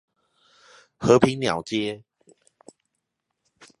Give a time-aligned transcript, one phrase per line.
[0.97, 2.03] 和平鳥街